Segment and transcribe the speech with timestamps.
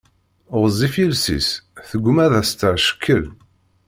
[0.61, 1.47] Ɣezzif yiles-is,
[1.89, 3.23] tegguma ad as-terr ckkel.